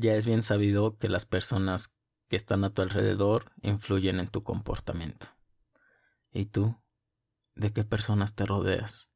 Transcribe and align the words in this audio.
ya 0.00 0.14
es 0.14 0.26
bien 0.26 0.42
sabido 0.42 0.96
que 0.96 1.08
las 1.08 1.26
personas 1.26 1.92
que 2.28 2.36
están 2.36 2.62
a 2.62 2.70
tu 2.70 2.82
alrededor 2.82 3.50
influyen 3.62 4.20
en 4.20 4.28
tu 4.28 4.44
comportamiento. 4.44 5.26
¿Y 6.32 6.46
tú? 6.46 6.76
¿De 7.56 7.72
qué 7.72 7.84
personas 7.84 8.34
te 8.34 8.46
rodeas? 8.46 9.10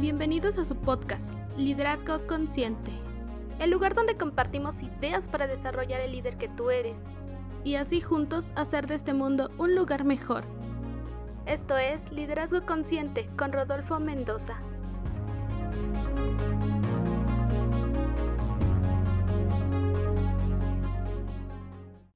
Bienvenidos 0.00 0.58
a 0.58 0.64
su 0.64 0.76
podcast, 0.76 1.36
Liderazgo 1.56 2.24
Consciente, 2.28 2.92
el 3.58 3.70
lugar 3.70 3.96
donde 3.96 4.16
compartimos 4.16 4.80
ideas 4.80 5.26
para 5.26 5.48
desarrollar 5.48 6.00
el 6.00 6.12
líder 6.12 6.38
que 6.38 6.48
tú 6.48 6.70
eres 6.70 6.96
y 7.64 7.74
así 7.74 8.00
juntos 8.00 8.52
hacer 8.54 8.86
de 8.86 8.94
este 8.94 9.12
mundo 9.12 9.50
un 9.58 9.74
lugar 9.74 10.04
mejor. 10.04 10.57
Esto 11.48 11.78
es 11.78 11.98
Liderazgo 12.12 12.66
Consciente 12.66 13.26
con 13.38 13.54
Rodolfo 13.54 13.98
Mendoza. 13.98 14.60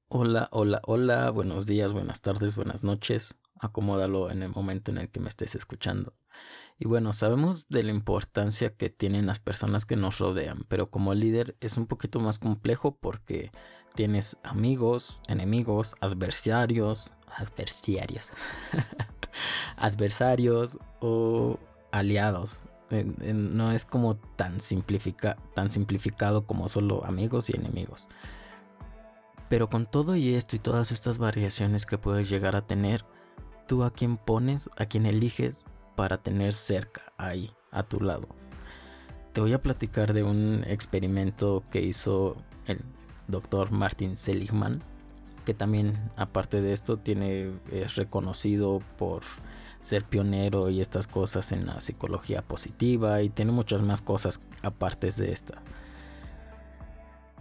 Hola, 0.09 0.49
hola, 0.51 0.83
hola, 0.85 1.31
buenos 1.31 1.67
días, 1.67 1.95
buenas 1.95 2.21
tardes, 2.21 2.57
buenas 2.57 2.85
noches. 2.85 3.39
Acomódalo 3.59 4.31
en 4.31 4.43
el 4.43 4.51
momento 4.51 4.91
en 4.91 4.99
el 4.99 5.09
que 5.09 5.21
me 5.21 5.31
estés 5.31 5.55
escuchando. 5.55 6.13
Y 6.79 6.87
bueno, 6.87 7.15
sabemos 7.15 7.71
de 7.71 7.85
la 7.85 7.93
importancia 7.93 8.77
que 8.77 8.91
tienen 8.91 9.25
las 9.25 9.41
personas 9.41 9.87
que 9.87 9.97
nos 9.97 10.19
rodean, 10.19 10.65
pero 10.69 10.89
como 10.89 11.15
líder 11.15 11.57
es 11.61 11.79
un 11.79 11.87
poquito 11.87 12.21
más 12.21 12.39
complejo 12.39 12.99
porque 13.01 13.51
tienes 13.95 14.37
amigos, 14.43 15.23
enemigos, 15.27 15.95
adversarios, 16.03 17.13
adversarios, 17.37 18.29
adversarios 19.77 20.79
o 21.01 21.59
aliados. 21.91 22.63
No 22.91 23.73
es 23.73 23.87
como 23.87 24.17
tan, 24.17 24.61
simplifica, 24.61 25.37
tan 25.55 25.71
simplificado 25.71 26.47
como 26.47 26.69
solo 26.69 27.05
amigos 27.07 27.49
y 27.49 27.57
enemigos. 27.57 28.07
Pero 29.49 29.69
con 29.69 29.87
todo 29.87 30.15
y 30.17 30.35
esto 30.35 30.57
y 30.57 30.59
todas 30.59 30.93
estas 30.93 31.19
variaciones 31.19 31.87
que 31.87 31.99
puedes 31.99 32.29
llegar 32.29 32.55
a 32.55 32.67
tener, 32.67 33.05
tú 33.67 33.85
a 33.85 33.93
quién 33.93 34.19
pones, 34.19 34.69
a 34.77 34.87
quién 34.87 35.07
eliges 35.07 35.61
para 35.97 36.23
tener 36.23 36.53
cerca, 36.53 37.13
ahí, 37.17 37.55
a 37.71 37.83
tu 37.83 38.01
lado. 38.01 38.29
Te 39.33 39.41
voy 39.41 39.55
a 39.55 39.63
platicar 39.63 40.13
de 40.13 40.23
un 40.23 40.65
experimento 40.67 41.65
que 41.71 41.81
hizo 41.81 42.37
el 42.67 42.85
doctor 43.29 43.71
Martin 43.73 44.17
Seligman, 44.17 44.83
que 45.43 45.55
también, 45.55 46.11
aparte 46.17 46.63
de 46.63 46.73
esto, 46.73 46.99
tiene, 46.99 47.53
es 47.71 47.97
reconocido 47.97 48.81
por 48.97 49.23
ser 49.81 50.05
pionero 50.05 50.71
y 50.71 50.81
estas 50.81 51.07
cosas 51.07 51.53
en 51.53 51.67
la 51.67 51.81
psicología 51.81 52.43
positiva 52.43 53.21
y 53.23 53.29
tiene 53.29 53.53
muchas 53.53 53.83
más 53.83 54.01
cosas 54.01 54.41
aparte 54.63 55.11
de 55.11 55.33
esta. 55.33 55.63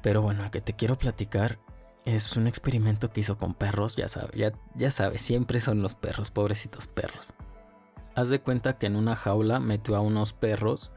Pero 0.02 0.22
bueno, 0.22 0.50
que 0.52 0.62
te 0.62 0.74
quiero 0.74 0.98
platicar 0.98 1.60
es 2.06 2.36
un 2.36 2.48
experimento 2.48 3.12
que 3.12 3.22
hizo 3.22 3.38
con 3.38 3.54
perros, 3.54 3.96
ya 3.96 4.08
sabes, 4.08 4.32
ya, 4.36 4.54
ya 4.74 4.90
sabes, 4.90 5.22
siempre 5.22 5.60
son 5.60 5.82
los 5.82 5.94
perros, 5.94 6.32
pobrecitos 6.32 6.88
perros. 6.88 7.34
Haz 8.16 8.30
de 8.30 8.42
cuenta 8.42 8.78
que 8.78 8.88
en 8.88 8.96
una 8.96 9.16
jaula 9.16 9.60
metió 9.60 9.96
a 9.96 10.02
unos 10.02 10.34
perros 10.34 10.92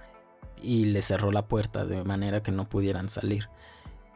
y 0.63 0.85
les 0.87 1.05
cerró 1.05 1.31
la 1.31 1.47
puerta 1.47 1.85
de 1.85 2.03
manera 2.05 2.43
que 2.43 2.53
no 2.53 2.69
pudieran 2.69 3.09
salir. 3.09 3.51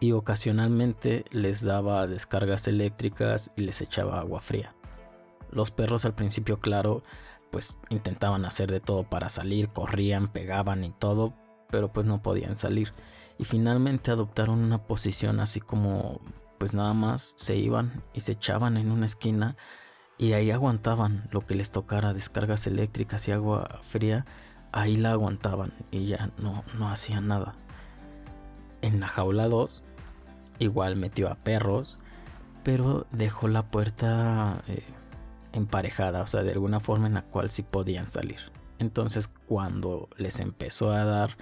Y 0.01 0.13
ocasionalmente 0.13 1.25
les 1.31 1.65
daba 1.65 2.07
descargas 2.07 2.69
eléctricas 2.69 3.51
y 3.57 3.63
les 3.63 3.81
echaba 3.81 4.21
agua 4.21 4.41
fría. 4.41 4.75
Los 5.51 5.71
perros 5.71 6.05
al 6.05 6.15
principio, 6.15 6.61
claro, 6.61 7.03
pues 7.51 7.77
intentaban 7.89 8.45
hacer 8.45 8.71
de 8.71 8.81
todo 8.81 9.05
para 9.05 9.29
salir, 9.29 9.71
corrían, 9.71 10.29
pegaban 10.29 10.85
y 10.85 10.91
todo, 10.91 11.35
pero 11.71 11.93
pues 11.93 12.07
no 12.07 12.23
podían 12.23 12.57
salir. 12.57 12.93
Y 13.39 13.45
finalmente 13.45 14.11
adoptaron 14.11 14.61
una 14.61 14.87
posición 14.87 15.41
así 15.41 15.61
como 15.61 16.21
pues 16.59 16.75
nada 16.75 16.93
más 16.93 17.35
se 17.37 17.57
iban 17.57 18.03
y 18.13 18.21
se 18.21 18.33
echaban 18.33 18.77
en 18.77 18.91
una 18.91 19.07
esquina 19.07 19.57
y 20.19 20.33
ahí 20.33 20.51
aguantaban 20.51 21.29
lo 21.31 21.47
que 21.47 21.55
les 21.55 21.71
tocara, 21.71 22.13
descargas 22.13 22.67
eléctricas 22.67 23.29
y 23.29 23.33
agua 23.33 23.81
fría, 23.89 24.27
ahí 24.73 24.97
la 24.97 25.13
aguantaban 25.13 25.73
y 25.93 26.07
ya 26.07 26.31
no, 26.39 26.65
no 26.77 26.89
hacían 26.89 27.29
nada. 27.29 27.55
En 28.83 29.01
la 29.01 29.09
jaula 29.09 29.49
2, 29.49 29.83
igual 30.59 30.97
metió 30.97 31.31
a 31.31 31.35
perros, 31.35 31.99
pero 32.63 33.07
dejó 33.11 33.49
la 33.49 33.71
puerta 33.71 34.63
eh, 34.69 34.83
emparejada, 35.53 36.23
o 36.23 36.27
sea, 36.27 36.43
de 36.43 36.53
alguna 36.53 36.81
forma 36.81 37.07
en 37.07 37.15
la 37.15 37.23
cual 37.23 37.51
sí 37.51 37.63
podían 37.63 38.09
salir. 38.09 38.39
Entonces, 38.79 39.29
cuando 39.29 40.09
les 40.17 40.41
empezó 40.41 40.91
a 40.91 41.05
dar 41.05 41.37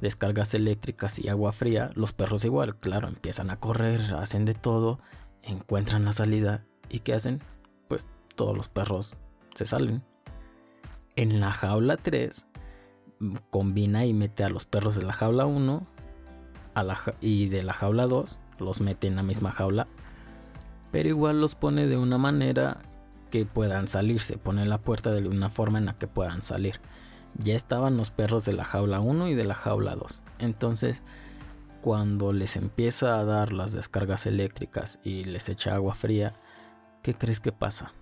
descargas 0.00 0.54
eléctricas 0.54 1.18
y 1.18 1.28
agua 1.28 1.52
fría, 1.52 1.90
los 1.94 2.12
perros 2.12 2.44
igual, 2.44 2.76
claro, 2.76 3.08
empiezan 3.08 3.50
a 3.50 3.58
correr, 3.58 4.14
hacen 4.14 4.44
de 4.44 4.54
todo, 4.54 5.00
encuentran 5.42 6.04
la 6.04 6.12
salida 6.12 6.64
y 6.88 7.00
¿qué 7.00 7.14
hacen? 7.14 7.40
pues 7.88 8.06
todos 8.36 8.56
los 8.56 8.68
perros 8.68 9.14
se 9.54 9.64
salen. 9.64 10.04
En 11.16 11.40
la 11.40 11.50
jaula 11.50 11.96
3 11.96 12.46
combina 13.50 14.04
y 14.04 14.14
mete 14.14 14.44
a 14.44 14.48
los 14.48 14.64
perros 14.64 14.94
de 14.94 15.02
la 15.02 15.12
jaula 15.12 15.46
1 15.46 15.84
y 17.20 17.48
de 17.48 17.62
la 17.62 17.72
jaula 17.72 18.06
2 18.06 18.38
los 18.58 18.80
mete 18.80 19.06
en 19.06 19.16
la 19.16 19.22
misma 19.22 19.52
jaula. 19.52 19.86
Pero 20.90 21.08
igual 21.08 21.40
los 21.40 21.54
pone 21.54 21.86
de 21.86 21.96
una 21.96 22.18
manera 22.18 22.78
que 23.30 23.44
puedan 23.44 23.88
salir. 23.88 24.20
Se 24.20 24.38
pone 24.38 24.66
la 24.66 24.78
puerta 24.78 25.12
de 25.12 25.28
una 25.28 25.48
forma 25.48 25.78
en 25.78 25.86
la 25.86 25.98
que 25.98 26.06
puedan 26.06 26.42
salir. 26.42 26.80
Ya 27.36 27.54
estaban 27.54 27.96
los 27.96 28.10
perros 28.10 28.44
de 28.44 28.52
la 28.52 28.64
jaula 28.64 29.00
1 29.00 29.28
y 29.28 29.34
de 29.34 29.44
la 29.44 29.54
jaula 29.54 29.94
2. 29.96 30.22
Entonces, 30.38 31.02
cuando 31.82 32.32
les 32.32 32.56
empieza 32.56 33.18
a 33.18 33.24
dar 33.24 33.52
las 33.52 33.72
descargas 33.72 34.26
eléctricas 34.26 34.98
y 35.04 35.24
les 35.24 35.48
echa 35.48 35.74
agua 35.74 35.94
fría, 35.94 36.34
¿qué 37.02 37.14
crees 37.14 37.40
que 37.40 37.52
pasa? 37.52 37.92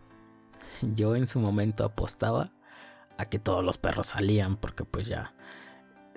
Yo 0.83 1.17
en 1.17 1.27
su 1.27 1.41
momento 1.41 1.85
apostaba 1.85 2.53
a 3.19 3.25
que 3.25 3.39
todos 3.39 3.65
los 3.65 3.79
perros 3.79 4.09
salían 4.09 4.57
porque 4.57 4.85
pues 4.85 5.07
ya 5.07 5.35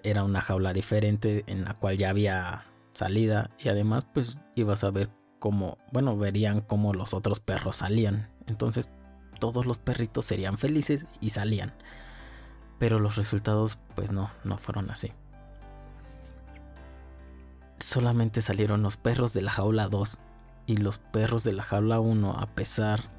era 0.03 0.23
una 0.23 0.41
jaula 0.41 0.73
diferente 0.73 1.43
en 1.47 1.65
la 1.65 1.73
cual 1.73 1.97
ya 1.97 2.09
había 2.09 2.65
salida 2.93 3.49
y 3.59 3.69
además 3.69 4.05
pues 4.13 4.39
ibas 4.55 4.83
a 4.83 4.91
ver 4.91 5.09
cómo, 5.39 5.77
bueno, 5.91 6.17
verían 6.17 6.61
cómo 6.61 6.93
los 6.93 7.13
otros 7.13 7.39
perros 7.39 7.77
salían. 7.77 8.29
Entonces 8.47 8.89
todos 9.39 9.65
los 9.65 9.77
perritos 9.77 10.25
serían 10.25 10.57
felices 10.57 11.07
y 11.21 11.29
salían. 11.29 11.73
Pero 12.77 12.99
los 12.99 13.15
resultados 13.15 13.79
pues 13.95 14.11
no, 14.11 14.31
no 14.43 14.57
fueron 14.57 14.89
así. 14.91 15.11
Solamente 17.79 18.41
salieron 18.41 18.81
los 18.81 18.97
perros 18.97 19.33
de 19.33 19.41
la 19.41 19.51
jaula 19.51 19.87
2 19.87 20.17
y 20.67 20.77
los 20.77 20.99
perros 20.99 21.43
de 21.43 21.53
la 21.53 21.63
jaula 21.63 21.99
1, 21.99 22.31
a 22.31 22.45
pesar 22.47 23.09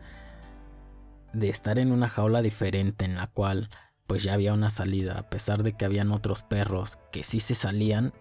de 1.32 1.48
estar 1.48 1.78
en 1.78 1.92
una 1.92 2.08
jaula 2.08 2.42
diferente 2.42 3.04
en 3.04 3.16
la 3.16 3.26
cual 3.26 3.70
pues 4.10 4.24
ya 4.24 4.34
había 4.34 4.52
una 4.54 4.70
salida, 4.70 5.20
a 5.20 5.30
pesar 5.30 5.62
de 5.62 5.74
que 5.74 5.84
habían 5.84 6.10
otros 6.10 6.42
perros 6.42 6.98
que 7.12 7.22
sí 7.22 7.38
se 7.38 7.54
salían, 7.54 8.12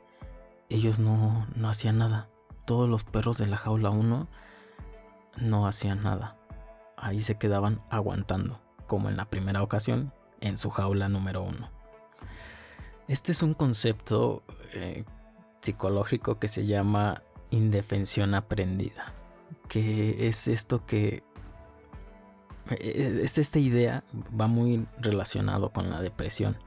ellos 0.69 0.99
no, 0.99 1.47
no 1.55 1.67
hacían 1.67 1.97
nada. 1.97 2.29
Todos 2.65 2.87
los 2.87 3.03
perros 3.03 3.39
de 3.39 3.47
la 3.47 3.57
jaula 3.57 3.89
1 3.89 4.27
no 5.37 5.67
hacían 5.67 6.03
nada. 6.03 6.37
Ahí 6.95 7.21
se 7.21 7.39
quedaban 7.39 7.81
aguantando, 7.89 8.61
como 8.85 9.09
en 9.09 9.17
la 9.17 9.25
primera 9.31 9.63
ocasión, 9.63 10.13
en 10.41 10.57
su 10.57 10.69
jaula 10.69 11.09
número 11.09 11.41
1. 11.41 11.71
Este 13.07 13.31
es 13.31 13.41
un 13.41 13.55
concepto 13.55 14.43
eh, 14.73 15.05
psicológico 15.59 16.37
que 16.37 16.49
se 16.49 16.67
llama 16.67 17.23
indefensión 17.49 18.35
aprendida 18.35 19.15
que 19.69 20.27
es 20.27 20.47
esto 20.47 20.85
que 20.85 21.23
es 22.75 23.37
esta 23.37 23.59
idea 23.59 24.03
va 24.39 24.47
muy 24.47 24.85
relacionado 24.99 25.71
con 25.71 25.89
la 25.89 26.01
depresión, 26.01 26.57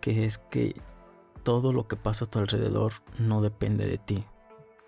que 0.00 0.24
es 0.24 0.38
que 0.38 0.80
todo 1.42 1.72
lo 1.72 1.86
que 1.86 1.96
pasa 1.96 2.24
a 2.24 2.28
tu 2.28 2.38
alrededor 2.38 2.92
no 3.18 3.40
depende 3.40 3.86
de 3.86 3.98
ti. 3.98 4.24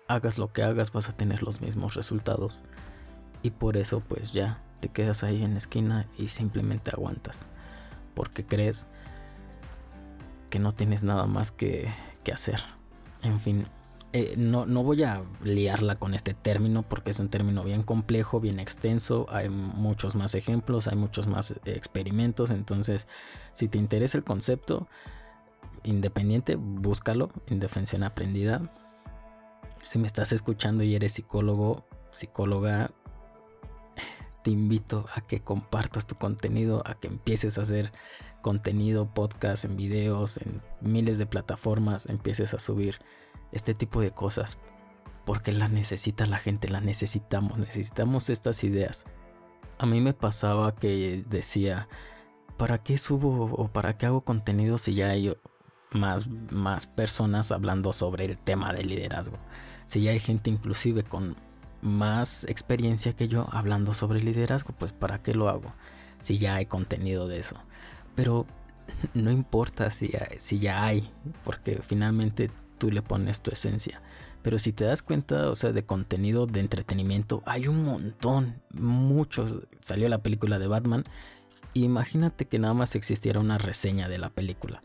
Hagas 0.07 0.37
lo 0.37 0.51
que 0.51 0.63
hagas 0.63 0.91
vas 0.91 1.09
a 1.09 1.15
tener 1.15 1.43
los 1.43 1.61
mismos 1.61 1.95
resultados. 1.95 2.61
Y 3.41 3.51
por 3.51 3.77
eso 3.77 4.01
pues 4.01 4.33
ya 4.33 4.61
te 4.81 4.89
quedas 4.89 5.23
ahí 5.23 5.43
en 5.43 5.53
la 5.53 5.59
esquina 5.59 6.09
y 6.17 6.27
simplemente 6.27 6.91
aguantas. 6.91 7.45
Porque 8.13 8.45
crees 8.45 8.87
que 10.49 10.59
no 10.59 10.73
tienes 10.73 11.03
nada 11.03 11.25
más 11.27 11.51
que, 11.51 11.93
que 12.23 12.33
hacer. 12.33 12.59
En 13.21 13.39
fin, 13.39 13.65
eh, 14.11 14.33
no, 14.37 14.65
no, 14.65 14.83
voy 14.83 15.03
a 15.03 15.23
liarla 15.43 15.97
con 15.97 16.15
este 16.15 16.33
término 16.33 16.81
porque 16.81 17.11
es 17.11 17.19
un 17.19 17.29
término 17.29 17.63
bien 17.63 17.83
complejo, 17.83 18.39
bien 18.39 18.59
extenso, 18.59 19.27
hay 19.29 19.49
muchos 19.49 20.15
más 20.15 20.33
ejemplos, 20.33 20.87
hay 20.87 20.97
muchos 20.97 21.27
más 21.27 21.51
eh, 21.51 21.59
experimentos, 21.65 22.49
entonces 22.49 23.07
si 23.53 23.67
te 23.67 23.77
interesa 23.77 24.17
el 24.17 24.23
concepto 24.23 24.87
independiente, 25.83 26.55
búscalo, 26.55 27.29
indefensión 27.47 28.03
aprendida. 28.03 28.73
Si 29.83 29.99
me 29.99 30.07
estás 30.07 30.31
escuchando 30.33 30.83
y 30.83 30.95
eres 30.95 31.13
psicólogo, 31.13 31.85
psicóloga, 32.11 32.91
te 34.43 34.51
invito 34.51 35.05
a 35.15 35.21
que 35.21 35.41
compartas 35.41 36.07
tu 36.07 36.15
contenido, 36.15 36.81
a 36.85 36.95
que 36.95 37.07
empieces 37.07 37.57
a 37.57 37.61
hacer 37.61 37.91
contenido, 38.41 39.13
podcast, 39.13 39.65
en 39.65 39.77
videos, 39.77 40.37
en 40.37 40.61
miles 40.81 41.17
de 41.17 41.25
plataformas, 41.25 42.07
empieces 42.07 42.53
a 42.53 42.59
subir 42.59 42.99
este 43.51 43.73
tipo 43.73 44.01
de 44.01 44.11
cosas. 44.11 44.57
Porque 45.25 45.51
la 45.51 45.67
necesita 45.67 46.25
la 46.25 46.39
gente, 46.39 46.69
la 46.69 46.81
necesitamos, 46.81 47.59
necesitamos 47.59 48.29
estas 48.29 48.63
ideas. 48.63 49.05
A 49.77 49.85
mí 49.85 50.01
me 50.01 50.13
pasaba 50.13 50.75
que 50.75 51.23
decía, 51.29 51.87
¿para 52.57 52.79
qué 52.79 52.97
subo 52.97 53.45
o 53.45 53.67
para 53.67 53.97
qué 53.97 54.07
hago 54.07 54.21
contenido 54.21 54.77
si 54.77 54.95
ya 54.95 55.09
hay 55.09 55.33
más, 55.91 56.27
más 56.51 56.87
personas 56.87 57.51
hablando 57.51 57.93
sobre 57.93 58.25
el 58.25 58.37
tema 58.37 58.73
del 58.73 58.89
liderazgo? 58.89 59.37
Si 59.85 60.01
ya 60.01 60.11
hay 60.11 60.19
gente 60.19 60.49
inclusive 60.49 61.03
con 61.03 61.35
más 61.81 62.43
experiencia 62.45 63.13
que 63.15 63.27
yo 63.27 63.47
hablando 63.51 63.93
sobre 63.93 64.21
liderazgo, 64.21 64.73
pues 64.77 64.91
¿para 64.91 65.21
qué 65.21 65.33
lo 65.33 65.49
hago? 65.49 65.73
Si 66.19 66.37
ya 66.37 66.55
hay 66.55 66.65
contenido 66.65 67.27
de 67.27 67.39
eso. 67.39 67.55
Pero 68.15 68.45
no 69.13 69.31
importa 69.31 69.89
si, 69.89 70.11
si 70.37 70.59
ya 70.59 70.83
hay, 70.83 71.11
porque 71.43 71.79
finalmente 71.81 72.51
tú 72.79 72.91
le 72.91 73.03
pones 73.03 73.41
tu 73.41 73.51
esencia. 73.51 74.01
Pero 74.41 74.57
si 74.57 74.73
te 74.73 74.85
das 74.85 75.03
cuenta, 75.03 75.49
o 75.49 75.55
sea, 75.55 75.71
de 75.73 75.85
contenido 75.85 76.47
de 76.47 76.61
entretenimiento, 76.61 77.43
hay 77.45 77.67
un 77.67 77.83
montón, 77.83 78.61
muchos. 78.71 79.59
Salió 79.81 80.09
la 80.09 80.23
película 80.23 80.57
de 80.57 80.67
Batman. 80.67 81.03
Imagínate 81.73 82.45
que 82.45 82.57
nada 82.57 82.73
más 82.73 82.95
existiera 82.95 83.39
una 83.39 83.57
reseña 83.57 84.09
de 84.09 84.17
la 84.17 84.29
película 84.29 84.81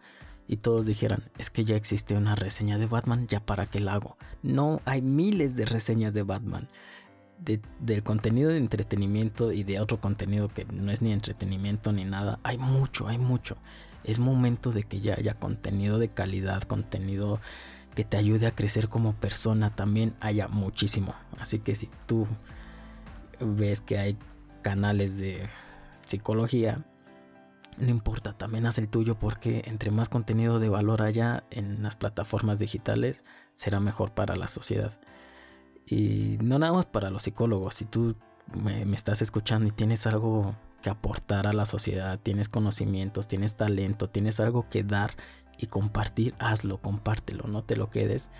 y 0.47 0.59
todos 0.59 0.87
dijeran, 0.87 1.23
es 1.39 1.51
que 1.51 1.65
ya 1.65 1.77
existe 1.77 2.17
una 2.17 2.35
reseña 2.35 2.79
de 2.79 2.87
Batman, 2.87 3.27
ya 3.29 3.41
para 3.41 3.67
qué 3.67 3.81
la 3.81 3.95
hago. 3.95 4.17
No, 4.43 4.81
hay 4.85 5.01
miles 5.01 5.57
de 5.57 5.65
reseñas 5.65 6.15
de 6.15 6.23
Batman. 6.23 6.69
del 7.81 8.03
contenido 8.03 8.51
de 8.51 8.59
entretenimiento 8.59 9.53
y 9.53 9.65
de 9.65 9.81
otro 9.81 10.01
contenido 10.01 10.49
que 10.49 10.65
no 10.67 10.91
es 10.91 11.03
ni 11.03 11.13
entretenimiento 11.13 11.93
ni 11.93 12.05
nada. 12.05 12.39
Hay 12.43 12.59
mucho, 12.59 13.09
hay 13.09 13.19
mucho. 13.19 13.57
Es 14.03 14.19
momento 14.19 14.71
de 14.73 14.85
que 14.85 15.01
ya 15.01 15.15
haya 15.15 15.35
contenido 15.35 15.99
de 15.99 16.09
calidad, 16.09 16.63
contenido 16.63 17.41
que 17.95 18.05
te 18.05 18.17
ayude 18.17 18.47
a 18.47 18.55
crecer 18.55 18.89
como 18.89 19.15
persona. 19.15 19.71
También 19.71 20.15
haya 20.21 20.49
muchísimo. 20.49 21.15
Así 21.39 21.59
que 21.61 21.75
si 21.75 21.89
tú 22.07 22.27
ves 23.41 23.81
que 23.81 23.99
hay 23.99 24.17
canales 24.63 25.19
de 25.19 25.49
psicología, 26.05 26.85
no 27.79 27.89
importa, 27.89 28.33
también 28.33 28.67
haz 28.67 28.79
el 28.79 28.89
tuyo 28.89 29.19
porque 29.19 29.63
entre 29.67 29.91
más 29.91 30.09
contenido 30.09 30.61
de 30.61 30.69
valor 30.69 31.03
haya 31.03 31.45
en 31.51 31.83
las 31.83 31.97
plataformas 31.97 32.59
digitales, 32.59 33.25
será 33.55 33.81
mejor 33.81 34.13
para 34.13 34.37
la 34.37 34.49
sociedad. 34.49 34.99
Y 35.87 36.39
no 36.43 36.59
nada 36.59 36.73
más 36.73 36.87
para 36.87 37.11
los 37.11 37.25
psicólogos, 37.25 37.75
si 37.75 37.85
tú 37.85 38.17
me, 38.53 38.83
estás 38.95 39.23
escuchando 39.23 39.69
y 39.69 39.73
tienes 39.73 40.07
algo 40.07 40.55
que 40.83 40.91
aportar 40.91 41.47
a 41.47 41.53
la 41.53 41.65
sociedad, 41.65 42.19
tienes 42.23 42.49
conocimientos, 42.49 43.29
tienes 43.29 43.57
talento, 43.57 44.09
tienes 44.09 44.39
algo 44.41 44.69
que 44.69 44.85
dar 44.85 45.15
y 45.59 45.67
compartir, 45.67 46.35
hazlo, 46.39 46.79
compártelo, 46.79 47.45
no 47.49 47.63
te 47.65 47.77
lo 47.77 47.91
quedes. 47.91 48.31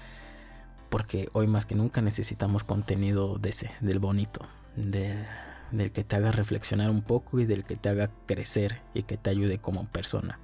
Porque 0.89 1.29
hoy 1.33 1.47
más 1.47 1.67
que 1.67 1.75
nunca 1.75 2.01
necesitamos 2.03 2.65
contenido 2.65 3.39
de 3.39 3.51
ese, 3.51 3.71
del 3.81 3.99
bonito, 3.99 4.41
de 4.77 5.25
del 5.71 5.93
que 5.93 6.05
te 6.05 6.17
haga 6.17 6.33
reflexionar 6.33 6.91
un 6.91 7.03
poco 7.03 7.41
y 7.41 7.47
del 7.47 7.65
que 7.65 7.77
te 7.77 7.89
haga 7.89 8.11
crecer 8.27 8.81
y 8.95 9.03
que 9.03 9.17
te 9.17 9.31
ayude 9.31 9.59
como 9.59 9.87
persona. 9.87 10.39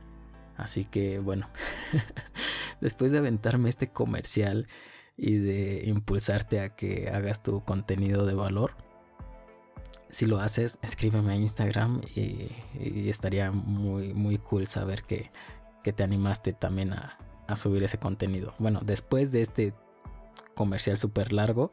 Así 0.56 0.84
que 0.84 1.18
bueno, 1.18 1.48
después 2.80 3.12
de 3.12 3.18
aventarme 3.18 3.68
este 3.68 3.88
comercial 3.88 4.66
y 5.16 5.36
de 5.36 5.82
impulsarte 5.86 6.60
a 6.60 6.74
que 6.74 7.10
hagas 7.12 7.42
tu 7.42 7.64
contenido 7.64 8.26
de 8.26 8.34
valor, 8.34 8.74
si 10.08 10.26
lo 10.26 10.40
haces, 10.40 10.78
escríbeme 10.82 11.32
a 11.32 11.36
Instagram 11.36 12.00
y, 12.16 12.50
estaría 13.08 13.52
muy, 13.52 14.12
muy 14.12 14.38
cool 14.38 14.66
saber 14.66 15.04
que, 15.04 15.30
que 15.82 15.92
te 15.92 16.02
animaste 16.02 16.52
también 16.52 16.92
a, 16.92 17.18
a 17.46 17.56
subir 17.56 17.82
ese 17.82 17.98
contenido. 17.98 18.54
Bueno, 18.58 18.80
después 18.84 19.32
de 19.32 19.42
este 19.42 19.74
comercial 20.54 20.96
súper 20.96 21.32
largo, 21.32 21.70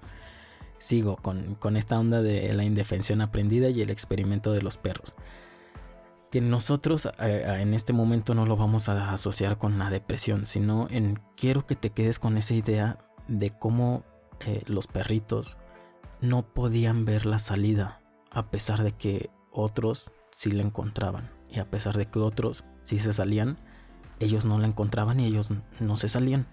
sigo 0.78 1.18
con, 1.18 1.78
esta 1.78 2.00
onda 2.00 2.22
de 2.22 2.54
la 2.54 2.64
indefensión 2.64 3.22
aprendida 3.22 3.70
y 3.70 3.82
el 3.82 3.90
experimento 3.90 4.52
de 4.52 4.62
los 4.62 4.78
perros. 4.78 5.16
Que 6.32 6.42
nosotros 6.42 7.10
en 7.20 7.74
este 7.74 7.94
momento 7.94 8.34
no 8.34 8.46
lo 8.46 8.58
vamos 8.58 8.90
a 8.90 9.12
asociar 9.12 9.58
con 9.58 9.80
la 9.80 9.90
depresión, 9.90 10.46
sino 10.46 10.88
en 10.90 11.20
quiero 11.36 11.66
que 11.66 11.76
te 11.76 11.92
quedes 11.92 12.20
con 12.20 12.38
esa 12.38 12.54
idea 12.54 12.98
de 13.28 13.52
cómo 13.52 14.04
eh, 14.42 14.64
los 14.68 14.88
perritos 14.88 15.58
no 16.20 16.54
podían 16.54 17.06
ver 17.06 17.26
la 17.26 17.40
salida, 17.40 18.02
a 18.32 18.50
pesar 18.52 18.84
de 18.84 18.92
que 18.92 19.30
otros 19.52 20.12
sí 20.32 20.52
la 20.52 20.64
encontraban. 20.64 21.30
Y 21.50 21.60
a 21.60 21.70
pesar 21.70 21.98
de 21.98 22.06
que 22.08 22.20
otros 22.20 22.66
sí 22.82 23.00
se 23.00 23.14
salían, 23.14 23.58
ellos 24.20 24.46
no 24.46 24.58
la 24.60 24.68
encontraban 24.68 25.20
y 25.20 25.26
ellos 25.26 25.50
no 25.80 25.98
se 25.98 26.10
salían. 26.10 26.46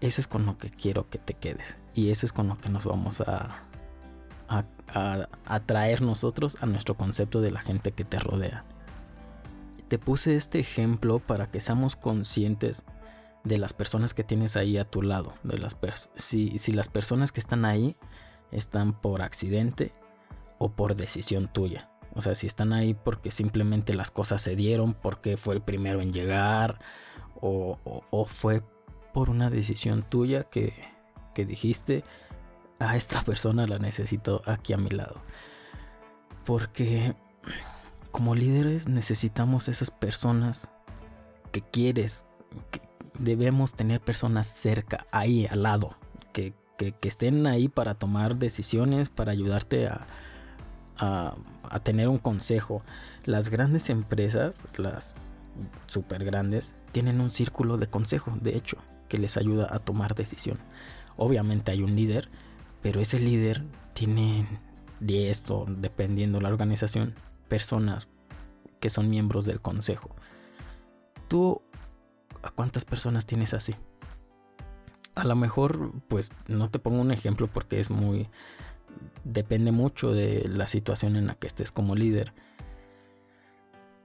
Eso 0.00 0.20
es 0.20 0.26
con 0.26 0.44
lo 0.44 0.58
que 0.58 0.70
quiero 0.70 1.08
que 1.08 1.18
te 1.18 1.34
quedes. 1.34 1.78
Y 1.94 2.10
eso 2.10 2.26
es 2.26 2.32
con 2.32 2.48
lo 2.48 2.58
que 2.58 2.68
nos 2.68 2.84
vamos 2.84 3.20
a, 3.20 3.62
a, 4.48 4.64
atraer 5.46 6.02
nosotros 6.02 6.56
a 6.60 6.66
nuestro 6.66 6.96
concepto 6.96 7.40
de 7.40 7.50
la 7.50 7.60
gente 7.60 7.92
que 7.92 8.04
te 8.04 8.18
rodea. 8.18 8.64
Te 9.88 9.98
puse 9.98 10.36
este 10.36 10.60
ejemplo 10.60 11.20
para 11.20 11.50
que 11.50 11.60
seamos 11.60 11.96
conscientes 11.96 12.84
de 13.44 13.58
las 13.58 13.72
personas 13.72 14.14
que 14.14 14.24
tienes 14.24 14.56
ahí 14.56 14.76
a 14.76 14.84
tu 14.84 15.02
lado. 15.02 15.34
De 15.42 15.58
las 15.58 15.76
si 16.16 16.72
las 16.72 16.88
personas 16.88 17.32
que 17.32 17.40
están 17.40 17.64
ahí 17.64 17.96
están 18.50 18.92
por 19.00 19.22
accidente 19.22 19.92
o 20.58 20.72
por 20.72 20.96
decisión 20.96 21.48
tuya. 21.48 21.90
O 22.14 22.22
sea, 22.22 22.34
si 22.34 22.46
están 22.46 22.72
ahí 22.72 22.94
porque 22.94 23.30
simplemente 23.30 23.94
las 23.94 24.10
cosas 24.10 24.40
se 24.40 24.56
dieron, 24.56 24.94
porque 24.94 25.36
fue 25.36 25.54
el 25.54 25.62
primero 25.62 26.00
en 26.00 26.12
llegar, 26.12 26.78
o, 27.40 27.78
fue 28.26 28.62
por 29.12 29.28
una 29.30 29.50
decisión 29.50 30.02
tuya 30.02 30.44
que, 30.44 30.72
que 31.34 31.44
dijiste, 31.44 32.04
a 32.78 32.96
esta 32.96 33.22
persona 33.22 33.66
la 33.66 33.78
necesito 33.78 34.42
aquí 34.46 34.72
a 34.72 34.78
mi 34.78 34.90
lado. 34.90 35.20
Porque 36.44 37.14
como 38.10 38.34
líderes 38.34 38.88
necesitamos 38.88 39.68
esas 39.68 39.90
personas 39.90 40.70
que 41.52 41.62
quieres, 41.62 42.24
debemos 43.18 43.74
tener 43.74 44.00
personas 44.00 44.46
cerca, 44.46 45.06
ahí 45.10 45.46
al 45.46 45.62
lado, 45.64 45.96
que, 46.32 46.54
que, 46.76 46.94
estén 47.02 47.46
ahí 47.46 47.68
para 47.68 47.94
tomar 47.94 48.36
decisiones, 48.36 49.08
para 49.08 49.32
ayudarte 49.32 49.86
a, 49.86 50.06
a, 50.98 51.34
tener 51.82 52.08
un 52.08 52.18
consejo. 52.18 52.82
Las 53.24 53.50
grandes 53.50 53.90
empresas, 53.90 54.60
las 54.76 55.14
super 55.86 56.24
grandes, 56.24 56.74
tienen 56.92 57.20
un 57.20 57.30
círculo 57.30 57.76
de 57.76 57.88
consejo, 57.88 58.32
de 58.40 58.56
hecho 58.56 58.78
que 59.08 59.18
les 59.18 59.36
ayuda 59.36 59.68
a 59.70 59.78
tomar 59.78 60.14
decisión. 60.14 60.58
Obviamente 61.16 61.72
hay 61.72 61.82
un 61.82 61.94
líder, 61.94 62.28
pero 62.82 63.00
ese 63.00 63.20
líder 63.20 63.64
tiene 63.92 64.46
10 65.00 65.50
o 65.50 65.66
dependiendo 65.68 66.40
la 66.40 66.48
organización, 66.48 67.14
personas 67.48 68.08
que 68.80 68.90
son 68.90 69.08
miembros 69.10 69.46
del 69.46 69.60
consejo. 69.60 70.14
¿Tú 71.28 71.62
a 72.42 72.50
cuántas 72.50 72.84
personas 72.84 73.26
tienes 73.26 73.54
así? 73.54 73.74
A 75.14 75.24
lo 75.24 75.36
mejor, 75.36 75.92
pues 76.08 76.32
no 76.48 76.68
te 76.68 76.78
pongo 76.78 77.00
un 77.00 77.12
ejemplo 77.12 77.46
porque 77.46 77.80
es 77.80 77.90
muy... 77.90 78.28
Depende 79.24 79.72
mucho 79.72 80.12
de 80.12 80.48
la 80.48 80.66
situación 80.66 81.16
en 81.16 81.26
la 81.26 81.34
que 81.34 81.46
estés 81.46 81.72
como 81.72 81.94
líder. 81.94 82.32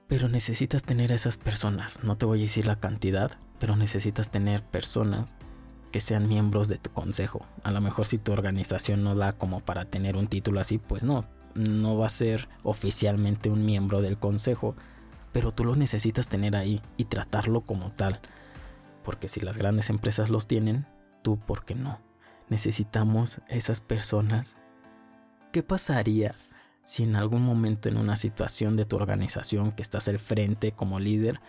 Pero 0.08 0.28
necesitas 0.28 0.82
tener 0.82 1.12
a 1.12 1.14
esas 1.14 1.36
personas. 1.36 2.02
No 2.02 2.16
te 2.16 2.26
voy 2.26 2.40
a 2.40 2.42
decir 2.42 2.66
la 2.66 2.80
cantidad, 2.80 3.32
pero 3.58 3.76
necesitas 3.76 4.30
tener 4.30 4.64
personas 4.64 5.28
que 5.92 6.00
sean 6.00 6.28
miembros 6.28 6.68
de 6.68 6.78
tu 6.78 6.90
consejo. 6.90 7.46
A 7.62 7.70
lo 7.70 7.80
mejor 7.80 8.06
si 8.06 8.18
tu 8.18 8.32
organización 8.32 9.02
no 9.04 9.14
da 9.14 9.32
como 9.32 9.60
para 9.60 9.84
tener 9.84 10.16
un 10.16 10.26
título 10.26 10.60
así, 10.60 10.78
pues 10.78 11.04
no, 11.04 11.26
no 11.54 11.96
va 11.96 12.06
a 12.06 12.10
ser 12.10 12.48
oficialmente 12.62 13.50
un 13.50 13.64
miembro 13.64 14.00
del 14.00 14.18
consejo, 14.18 14.76
pero 15.32 15.52
tú 15.52 15.64
lo 15.64 15.76
necesitas 15.76 16.28
tener 16.28 16.56
ahí 16.56 16.80
y 16.96 17.04
tratarlo 17.04 17.62
como 17.62 17.92
tal. 17.92 18.20
Porque 19.04 19.28
si 19.28 19.40
las 19.40 19.56
grandes 19.56 19.90
empresas 19.90 20.30
los 20.30 20.46
tienen, 20.46 20.86
tú, 21.22 21.38
¿por 21.38 21.64
qué 21.64 21.74
no? 21.74 22.00
Necesitamos 22.48 23.40
esas 23.48 23.80
personas. 23.80 24.56
¿Qué 25.52 25.62
pasaría 25.62 26.34
si 26.82 27.04
en 27.04 27.16
algún 27.16 27.42
momento 27.42 27.88
en 27.88 27.96
una 27.96 28.16
situación 28.16 28.76
de 28.76 28.84
tu 28.84 28.96
organización 28.96 29.72
que 29.72 29.82
estás 29.82 30.08
al 30.08 30.18
frente 30.18 30.72
como 30.72 30.98
líder, 30.98 31.40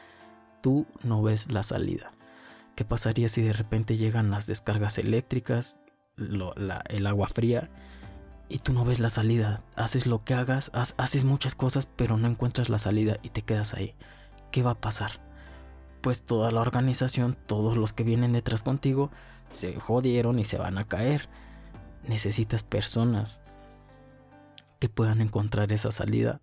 tú 0.62 0.86
no 1.04 1.22
ves 1.22 1.52
la 1.52 1.64
salida. 1.64 2.12
¿Qué 2.76 2.86
pasaría 2.86 3.30
si 3.30 3.42
de 3.42 3.54
repente 3.54 3.98
llegan 3.98 4.32
las 4.32 4.48
descargas 4.48 4.98
eléctricas, 4.98 5.80
el 6.18 7.08
agua 7.08 7.28
fría 7.28 7.70
y 8.50 8.60
tú 8.60 8.74
no 8.74 8.86
ves 8.86 9.00
la 9.00 9.10
salida? 9.10 9.64
Haces 9.76 10.06
lo 10.06 10.24
que 10.24 10.34
hagas, 10.34 10.72
haces 10.74 11.26
muchas 11.26 11.56
cosas, 11.56 11.88
pero 11.88 12.18
no 12.18 12.28
encuentras 12.28 12.70
la 12.70 12.78
salida 12.78 13.18
y 13.24 13.30
te 13.30 13.42
quedas 13.42 13.74
ahí. 13.74 13.96
¿Qué 14.52 14.64
va 14.64 14.72
a 14.72 14.82
pasar? 14.82 15.12
Pues 16.02 16.24
toda 16.24 16.52
la 16.52 16.62
organización, 16.62 17.38
todos 17.46 17.78
los 17.78 17.94
que 17.94 18.04
vienen 18.04 18.34
detrás 18.34 18.64
contigo, 18.64 19.12
se 19.50 19.80
jodieron 19.80 20.40
y 20.40 20.46
se 20.46 20.58
van 20.58 20.78
a 20.78 20.84
caer. 20.84 21.30
Necesitas 22.08 22.64
personas 22.64 23.42
que 24.82 24.90
puedan 24.90 25.22
encontrar 25.22 25.72
esa 25.72 25.92
salida 25.92 26.42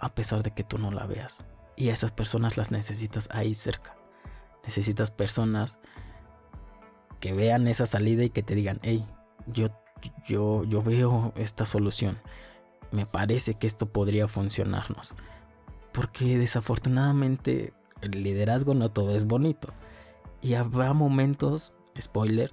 a 0.00 0.14
pesar 0.14 0.42
de 0.42 0.50
que 0.50 0.64
tú 0.64 0.78
no 0.78 0.90
la 0.90 1.04
veas. 1.06 1.44
Y 1.76 1.90
a 1.90 1.92
esas 1.92 2.10
personas 2.10 2.56
las 2.56 2.70
necesitas 2.70 3.28
ahí 3.30 3.54
cerca. 3.54 3.94
Necesitas 4.64 5.10
personas 5.10 5.78
que 7.20 7.34
vean 7.34 7.68
esa 7.68 7.84
salida 7.84 8.24
y 8.24 8.30
que 8.30 8.42
te 8.42 8.54
digan, 8.54 8.80
hey, 8.82 9.06
yo, 9.46 9.68
yo, 10.26 10.64
yo 10.64 10.82
veo 10.82 11.34
esta 11.36 11.66
solución. 11.66 12.18
Me 12.92 13.04
parece 13.04 13.52
que 13.52 13.66
esto 13.66 13.92
podría 13.92 14.26
funcionarnos. 14.26 15.14
Porque 15.92 16.38
desafortunadamente 16.38 17.74
el 18.00 18.22
liderazgo 18.22 18.72
no 18.72 18.90
todo 18.90 19.14
es 19.14 19.26
bonito. 19.26 19.68
Y 20.40 20.54
habrá 20.54 20.94
momentos, 20.94 21.74
spoiler, 22.00 22.50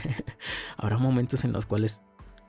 habrá 0.78 0.96
momentos 0.96 1.44
en 1.44 1.52
los 1.52 1.66
cuales 1.66 2.00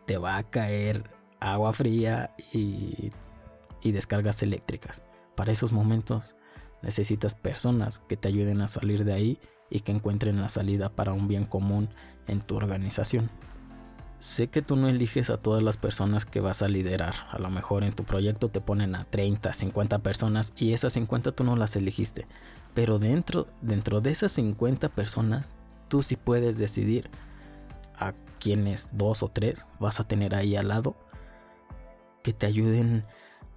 te 0.05 0.17
va 0.17 0.37
a 0.37 0.43
caer 0.49 1.20
agua 1.41 1.73
fría 1.73 2.33
y, 2.53 3.11
descargas 3.83 4.41
eléctricas. 4.43 5.01
Para 5.35 5.51
esos 5.51 5.73
momentos 5.73 6.35
necesitas 6.81 7.35
personas 7.35 7.99
que 8.07 8.15
te 8.15 8.29
ayuden 8.29 8.61
a 8.61 8.67
salir 8.67 9.03
de 9.03 9.13
ahí 9.13 9.39
y 9.69 9.81
que 9.81 9.91
encuentren 9.91 10.39
la 10.39 10.49
salida 10.49 10.89
para 10.89 11.13
un 11.13 11.27
bien 11.27 11.45
común 11.45 11.89
en 12.27 12.41
tu 12.41 12.55
organización. 12.55 13.29
Sé 14.19 14.49
que 14.49 14.61
tú 14.61 14.75
no 14.75 14.87
eliges 14.87 15.31
a 15.31 15.37
todas 15.37 15.63
las 15.63 15.77
personas 15.77 16.25
que 16.25 16.41
vas 16.41 16.61
a 16.61 16.67
liderar. 16.67 17.15
A 17.31 17.39
lo 17.39 17.49
mejor 17.49 17.83
en 17.83 17.93
tu 17.93 18.03
proyecto 18.03 18.49
te 18.49 18.61
ponen 18.61 18.93
a 18.93 19.03
30, 19.03 19.51
50 19.51 19.99
personas 19.99 20.53
y 20.55 20.73
esas 20.73 20.93
50 20.93 21.31
tú 21.31 21.43
no 21.43 21.55
las 21.55 21.75
elegiste. 21.75 22.27
Pero 22.75 22.99
dentro, 22.99 23.47
dentro 23.61 23.99
de 23.99 24.11
esas 24.11 24.31
50 24.33 24.89
personas, 24.89 25.55
tú 25.87 26.03
sí 26.03 26.17
puedes 26.17 26.59
decidir 26.59 27.09
a 27.95 28.13
quienes 28.39 28.89
dos 28.93 29.23
o 29.23 29.27
tres 29.27 29.65
vas 29.79 29.99
a 29.99 30.03
tener 30.03 30.35
ahí 30.35 30.55
al 30.55 30.67
lado 30.67 30.95
que 32.23 32.33
te 32.33 32.45
ayuden 32.45 33.05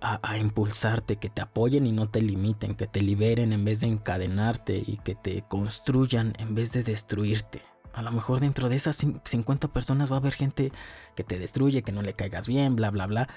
a, 0.00 0.36
impulsarte, 0.36 1.16
que 1.16 1.30
te 1.30 1.40
apoyen 1.40 1.86
y 1.86 1.92
no 1.92 2.10
te 2.10 2.20
limiten, 2.20 2.74
que 2.74 2.86
te 2.86 3.00
liberen 3.00 3.54
en 3.54 3.64
vez 3.64 3.80
de 3.80 3.86
encadenarte 3.86 4.82
y 4.84 4.98
que 4.98 5.14
te 5.14 5.42
construyan 5.48 6.34
en 6.38 6.54
vez 6.54 6.72
de 6.72 6.82
destruirte. 6.82 7.62
A 7.94 8.02
lo 8.02 8.10
mejor 8.10 8.40
dentro 8.40 8.68
de 8.68 8.76
esas 8.76 8.96
50 9.24 9.68
personas 9.68 10.10
va 10.10 10.16
a 10.16 10.18
haber 10.18 10.34
gente 10.34 10.72
que 11.14 11.24
te 11.24 11.38
destruye, 11.38 11.82
que 11.82 11.92
no 11.92 12.02
le 12.02 12.12
caigas 12.12 12.46
bien, 12.46 12.76
bla, 12.76 12.90
bla, 12.90 13.06
bla. 13.06 13.28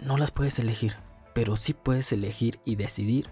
No 0.00 0.16
las 0.16 0.30
puedes 0.30 0.60
elegir, 0.60 0.96
pero 1.34 1.56
sí 1.56 1.72
puedes 1.74 2.12
elegir 2.12 2.60
y 2.64 2.76
decidir 2.76 3.28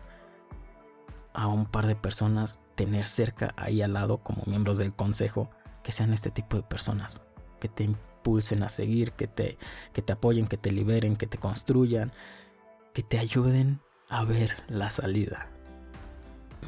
a 1.35 1.47
un 1.47 1.67
par 1.67 1.87
de 1.87 1.95
personas 1.95 2.59
tener 2.75 3.05
cerca 3.05 3.55
ahí 3.57 3.83
al 3.83 3.93
lado 3.93 4.19
como 4.19 4.43
miembros 4.47 4.79
del 4.79 4.93
consejo 4.93 5.49
que 5.85 5.93
sean 5.93 6.13
este 6.13 6.31
tipo 6.31 6.57
de 6.57 6.63
personas, 6.63 7.15
que 7.61 7.69
te 7.69 7.85
impulsen 8.23 8.62
a 8.62 8.69
seguir, 8.69 9.12
que 9.12 9.26
te, 9.26 9.59
que 9.93 10.00
te 10.00 10.12
apoyen, 10.12 10.47
que 10.47 10.57
te 10.57 10.71
liberen, 10.71 11.17
que 11.17 11.26
te 11.26 11.38
construyan, 11.38 12.12
que 12.95 13.02
te 13.02 13.19
ayuden 13.19 13.81
a 14.09 14.25
ver 14.25 14.55
la 14.69 14.91
salida. 14.91 15.49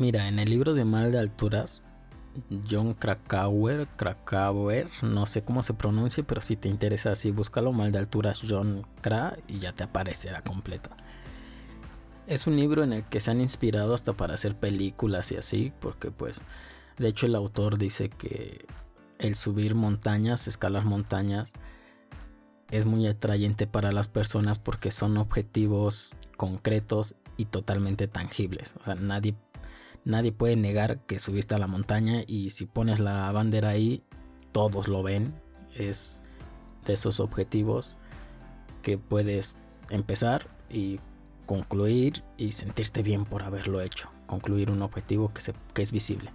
Mira, 0.00 0.26
en 0.26 0.40
el 0.40 0.50
libro 0.50 0.74
de 0.74 0.84
Mal 0.84 1.12
de 1.12 1.20
Alturas, 1.20 1.82
John 2.68 2.94
Krakauer, 2.94 3.86
Krakauer, 3.96 4.88
no 5.02 5.26
sé 5.26 5.44
cómo 5.44 5.62
se 5.62 5.74
pronuncia, 5.74 6.24
pero 6.26 6.40
si 6.40 6.56
te 6.56 6.68
interesa 6.68 7.12
así, 7.12 7.30
búscalo 7.30 7.72
Mal 7.72 7.92
de 7.92 8.00
Alturas 8.00 8.42
John 8.46 8.84
Kra 9.00 9.36
y 9.46 9.60
ya 9.60 9.72
te 9.72 9.84
aparecerá 9.84 10.42
completo. 10.42 10.90
Es 12.26 12.48
un 12.48 12.56
libro 12.56 12.82
en 12.82 12.92
el 12.92 13.04
que 13.04 13.20
se 13.20 13.30
han 13.30 13.40
inspirado 13.40 13.94
hasta 13.94 14.14
para 14.14 14.34
hacer 14.34 14.56
películas 14.56 15.30
y 15.30 15.36
así, 15.36 15.72
porque 15.78 16.10
pues, 16.10 16.40
de 16.98 17.06
hecho 17.06 17.26
el 17.26 17.36
autor 17.36 17.78
dice 17.78 18.08
que 18.08 18.66
el 19.18 19.34
subir 19.34 19.74
montañas, 19.74 20.48
escalar 20.48 20.84
montañas, 20.84 21.52
es 22.70 22.86
muy 22.86 23.06
atrayente 23.06 23.66
para 23.66 23.92
las 23.92 24.08
personas 24.08 24.58
porque 24.58 24.90
son 24.90 25.16
objetivos 25.16 26.12
concretos 26.36 27.14
y 27.36 27.46
totalmente 27.46 28.08
tangibles. 28.08 28.74
O 28.80 28.84
sea, 28.84 28.94
nadie, 28.94 29.36
nadie 30.04 30.32
puede 30.32 30.56
negar 30.56 31.00
que 31.00 31.18
subiste 31.18 31.54
a 31.54 31.58
la 31.58 31.66
montaña 31.66 32.22
y 32.26 32.50
si 32.50 32.66
pones 32.66 33.00
la 33.00 33.30
bandera 33.32 33.70
ahí, 33.70 34.02
todos 34.52 34.88
lo 34.88 35.02
ven. 35.02 35.34
Es 35.76 36.22
de 36.86 36.94
esos 36.94 37.20
objetivos 37.20 37.96
que 38.82 38.98
puedes 38.98 39.56
empezar 39.90 40.48
y 40.70 41.00
concluir 41.46 42.22
y 42.36 42.52
sentirte 42.52 43.02
bien 43.02 43.24
por 43.24 43.42
haberlo 43.42 43.80
hecho. 43.80 44.10
Concluir 44.26 44.70
un 44.70 44.82
objetivo 44.82 45.32
que, 45.32 45.40
se, 45.40 45.54
que 45.74 45.82
es 45.82 45.92
visible. 45.92 46.30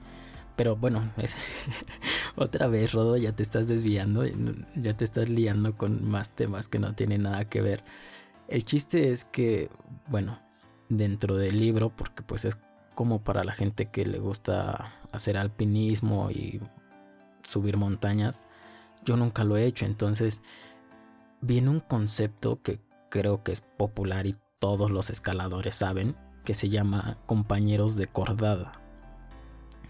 Pero 0.60 0.76
bueno, 0.76 1.02
es 1.16 1.38
otra 2.36 2.68
vez, 2.68 2.92
Rodo, 2.92 3.16
ya 3.16 3.34
te 3.34 3.44
estás 3.44 3.70
desviando, 3.70 4.26
ya 4.76 4.94
te 4.94 5.06
estás 5.06 5.30
liando 5.30 5.78
con 5.78 6.06
más 6.10 6.36
temas 6.36 6.68
que 6.68 6.80
no 6.80 6.94
tienen 6.96 7.24
nada 7.24 7.46
que 7.46 7.62
ver. 7.62 7.82
El 8.50 8.66
chiste 8.66 9.10
es 9.10 9.24
que, 9.24 9.70
bueno, 10.08 10.38
dentro 10.90 11.38
del 11.38 11.58
libro, 11.58 11.96
porque 11.96 12.24
pues 12.24 12.44
es 12.44 12.58
como 12.94 13.24
para 13.24 13.46
la 13.46 13.54
gente 13.54 13.86
que 13.86 14.04
le 14.04 14.20
gusta 14.20 14.96
hacer 15.14 15.38
alpinismo 15.38 16.30
y 16.30 16.60
subir 17.42 17.78
montañas, 17.78 18.44
yo 19.06 19.16
nunca 19.16 19.46
lo 19.46 19.56
he 19.56 19.64
hecho, 19.64 19.86
entonces 19.86 20.42
viene 21.40 21.70
un 21.70 21.80
concepto 21.80 22.62
que 22.62 22.82
creo 23.08 23.46
que 23.46 23.54
es 23.54 23.62
popular 23.62 24.28
y 24.28 24.36
todos 24.60 24.92
los 24.92 25.10
escaladores 25.10 25.76
saben, 25.76 26.18
que 26.44 26.54
se 26.54 26.68
llama 26.68 27.16
compañeros 27.28 27.96
de 27.96 28.08
cordada. 28.08 28.79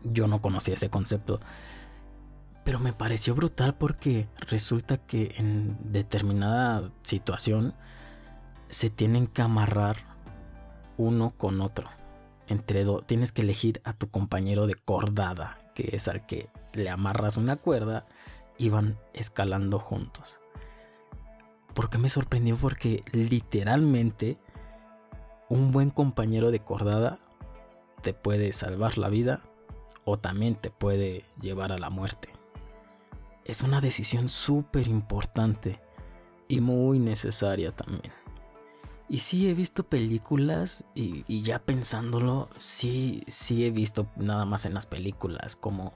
Yo 0.03 0.27
no 0.27 0.39
conocía 0.39 0.73
ese 0.73 0.89
concepto. 0.89 1.39
Pero 2.63 2.79
me 2.79 2.93
pareció 2.93 3.35
brutal 3.35 3.75
porque 3.75 4.27
resulta 4.47 4.97
que 4.97 5.33
en 5.37 5.77
determinada 5.91 6.91
situación 7.03 7.73
se 8.69 8.89
tienen 8.89 9.27
que 9.27 9.41
amarrar 9.41 9.97
uno 10.97 11.31
con 11.31 11.61
otro. 11.61 11.89
Entre 12.47 12.83
dos, 12.83 13.05
tienes 13.05 13.31
que 13.31 13.41
elegir 13.41 13.81
a 13.83 13.93
tu 13.93 14.09
compañero 14.09 14.67
de 14.67 14.75
cordada, 14.75 15.59
que 15.73 15.89
es 15.93 16.07
al 16.07 16.25
que 16.25 16.49
le 16.73 16.89
amarras 16.89 17.37
una 17.37 17.55
cuerda 17.55 18.05
y 18.57 18.69
van 18.69 18.99
escalando 19.13 19.79
juntos. 19.79 20.39
¿Por 21.73 21.89
qué 21.89 21.97
me 21.97 22.09
sorprendió? 22.09 22.57
Porque 22.57 23.01
literalmente 23.11 24.37
un 25.47 25.71
buen 25.71 25.89
compañero 25.89 26.51
de 26.51 26.59
cordada 26.59 27.19
te 28.01 28.13
puede 28.13 28.51
salvar 28.53 28.97
la 28.97 29.09
vida 29.09 29.41
o 30.05 30.17
también 30.17 30.55
te 30.55 30.69
puede 30.69 31.25
llevar 31.39 31.71
a 31.71 31.77
la 31.77 31.89
muerte. 31.89 32.29
Es 33.45 33.61
una 33.61 33.81
decisión 33.81 34.29
súper 34.29 34.87
importante 34.87 35.79
y 36.47 36.61
muy 36.61 36.99
necesaria 36.99 37.71
también. 37.75 38.13
Y 39.07 39.17
sí 39.19 39.49
he 39.49 39.55
visto 39.55 39.83
películas 39.83 40.85
y, 40.93 41.41
ya 41.41 41.57
pensándolo, 41.57 42.47
sí, 42.59 43.23
sí 43.27 43.65
he 43.65 43.71
visto 43.71 44.07
nada 44.15 44.45
más 44.45 44.65
en 44.67 44.75
las 44.75 44.85
películas 44.85 45.55
como 45.55 45.93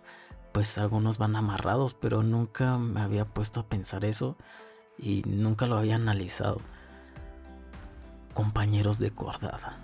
pues 0.52 0.78
algunos 0.78 1.18
van 1.18 1.36
amarrados, 1.36 1.94
pero 1.94 2.24
nunca 2.24 2.78
me 2.78 3.02
había 3.02 3.26
puesto 3.26 3.60
a 3.60 3.68
pensar 3.68 4.06
eso 4.06 4.36
y 4.98 5.24
nunca 5.28 5.68
lo 5.68 5.78
había 5.78 5.96
analizado. 5.96 6.60
Compañeros 8.34 8.98
de 8.98 9.12
cordada. 9.12 9.78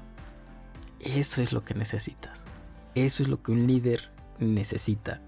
Eso 1.00 1.42
es 1.42 1.54
lo 1.54 1.64
que 1.64 1.76
necesitas. 1.76 2.46
Eso 3.06 3.24
es 3.24 3.30
lo 3.30 3.42
que 3.42 3.54
un 3.54 3.66
líder 3.66 4.12
necesita 4.40 5.22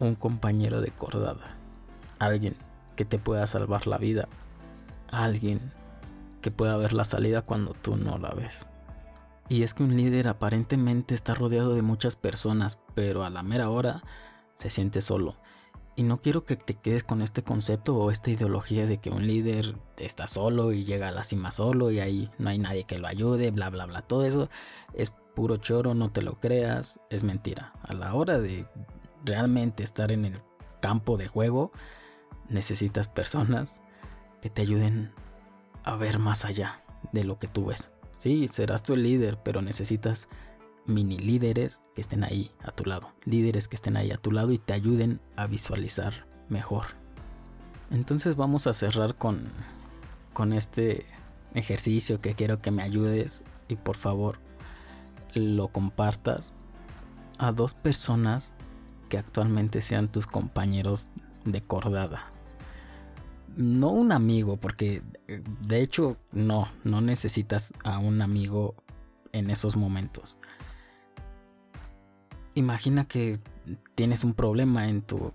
un 0.00 0.16
compañero 0.16 0.82
de 0.82 0.90
cordada, 0.90 1.56
alguien 2.18 2.56
que 2.94 3.06
te 3.06 3.18
pueda 3.18 3.46
salvar 3.46 3.86
la 3.86 3.96
vida, 3.96 4.28
alguien 5.10 5.72
que 6.42 6.50
pueda 6.50 6.76
ver 6.76 6.92
la 6.92 7.06
salida 7.06 7.40
cuando 7.40 7.72
tú 7.72 7.96
no 7.96 8.18
la 8.18 8.32
ves. 8.32 8.66
Y 9.48 9.62
es 9.62 9.72
que 9.72 9.82
un 9.82 9.96
líder 9.96 10.28
aparentemente 10.28 11.14
está 11.14 11.34
rodeado 11.34 11.74
de 11.74 11.80
muchas 11.80 12.16
personas, 12.16 12.78
pero 12.94 13.24
a 13.24 13.30
la 13.30 13.42
mera 13.42 13.70
hora 13.70 14.02
se 14.54 14.68
siente 14.68 15.00
solo. 15.00 15.36
Y 15.96 16.02
no 16.02 16.20
quiero 16.20 16.44
que 16.44 16.56
te 16.56 16.74
quedes 16.74 17.02
con 17.02 17.22
este 17.22 17.42
concepto 17.42 17.96
o 17.96 18.10
esta 18.10 18.30
ideología 18.30 18.86
de 18.86 18.98
que 18.98 19.08
un 19.08 19.26
líder 19.26 19.76
está 19.96 20.26
solo 20.26 20.72
y 20.72 20.84
llega 20.84 21.08
a 21.08 21.12
la 21.12 21.24
cima 21.24 21.50
solo 21.50 21.90
y 21.90 22.00
ahí 22.00 22.30
no 22.36 22.50
hay 22.50 22.58
nadie 22.58 22.84
que 22.84 22.98
lo 22.98 23.06
ayude, 23.06 23.52
bla, 23.52 23.70
bla, 23.70 23.86
bla. 23.86 24.02
Todo 24.02 24.26
eso 24.26 24.50
es 24.92 25.14
puro 25.34 25.56
choro, 25.56 25.94
no 25.94 26.10
te 26.10 26.22
lo 26.22 26.38
creas, 26.38 27.00
es 27.10 27.24
mentira. 27.24 27.72
A 27.82 27.92
la 27.94 28.14
hora 28.14 28.38
de 28.38 28.66
realmente 29.24 29.82
estar 29.82 30.12
en 30.12 30.24
el 30.24 30.40
campo 30.80 31.16
de 31.16 31.28
juego, 31.28 31.72
necesitas 32.48 33.08
personas 33.08 33.80
que 34.40 34.50
te 34.50 34.62
ayuden 34.62 35.12
a 35.82 35.96
ver 35.96 36.18
más 36.18 36.44
allá 36.44 36.82
de 37.12 37.24
lo 37.24 37.38
que 37.38 37.48
tú 37.48 37.66
ves. 37.66 37.90
Sí, 38.16 38.48
serás 38.48 38.82
tú 38.82 38.94
el 38.94 39.02
líder, 39.02 39.38
pero 39.42 39.62
necesitas 39.62 40.28
mini 40.86 41.18
líderes 41.18 41.82
que 41.94 42.00
estén 42.00 42.24
ahí 42.24 42.52
a 42.62 42.70
tu 42.70 42.84
lado. 42.84 43.12
Líderes 43.24 43.68
que 43.68 43.76
estén 43.76 43.96
ahí 43.96 44.10
a 44.10 44.18
tu 44.18 44.30
lado 44.30 44.52
y 44.52 44.58
te 44.58 44.72
ayuden 44.72 45.20
a 45.36 45.46
visualizar 45.46 46.26
mejor. 46.48 46.86
Entonces 47.90 48.36
vamos 48.36 48.66
a 48.66 48.72
cerrar 48.72 49.14
con, 49.14 49.44
con 50.32 50.52
este 50.52 51.06
ejercicio 51.54 52.20
que 52.20 52.34
quiero 52.34 52.60
que 52.60 52.70
me 52.70 52.82
ayudes 52.82 53.42
y 53.68 53.76
por 53.76 53.96
favor 53.96 54.38
lo 55.34 55.68
compartas 55.68 56.52
a 57.38 57.52
dos 57.52 57.74
personas 57.74 58.52
que 59.08 59.18
actualmente 59.18 59.80
sean 59.80 60.08
tus 60.08 60.26
compañeros 60.26 61.08
de 61.44 61.62
cordada. 61.62 62.30
no 63.56 63.90
un 63.90 64.10
amigo, 64.10 64.56
porque 64.56 65.02
eh, 65.28 65.42
de 65.60 65.80
hecho 65.80 66.16
no, 66.32 66.68
no 66.82 67.00
necesitas 67.00 67.72
a 67.84 67.98
un 67.98 68.20
amigo 68.22 68.74
en 69.32 69.50
esos 69.50 69.76
momentos. 69.76 70.36
Imagina 72.54 73.04
que 73.04 73.38
tienes 73.94 74.24
un 74.24 74.34
problema 74.34 74.88
en 74.88 75.02
tu 75.02 75.32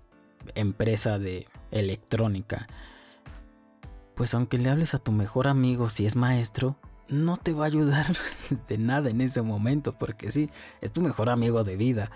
empresa 0.54 1.18
de 1.18 1.46
electrónica. 1.70 2.66
Pues 4.14 4.34
aunque 4.34 4.58
le 4.58 4.70
hables 4.70 4.94
a 4.94 4.98
tu 4.98 5.12
mejor 5.12 5.46
amigo 5.46 5.88
si 5.88 6.06
es 6.06 6.16
maestro, 6.16 6.76
no 7.10 7.36
te 7.36 7.52
va 7.52 7.64
a 7.64 7.68
ayudar 7.68 8.16
de 8.68 8.78
nada 8.78 9.10
en 9.10 9.20
ese 9.20 9.42
momento, 9.42 9.98
porque 9.98 10.30
sí, 10.30 10.50
es 10.80 10.92
tu 10.92 11.00
mejor 11.00 11.30
amigo 11.30 11.64
de 11.64 11.76
vida. 11.76 12.10